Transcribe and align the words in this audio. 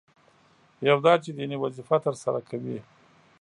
یو 0.89 0.97
دا 1.05 1.13
چې 1.23 1.29
دیني 1.37 1.57
وظیفه 1.63 1.97
ترسره 2.05 2.39
کوي. 2.49 2.77